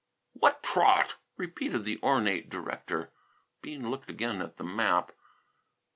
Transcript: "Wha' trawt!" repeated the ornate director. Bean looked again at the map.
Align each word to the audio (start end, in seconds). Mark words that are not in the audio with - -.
"Wha' 0.33 0.55
trawt!" 0.63 1.17
repeated 1.37 1.85
the 1.85 1.99
ornate 2.01 2.49
director. 2.49 3.11
Bean 3.61 3.91
looked 3.91 4.09
again 4.09 4.41
at 4.41 4.57
the 4.57 4.63
map. 4.63 5.11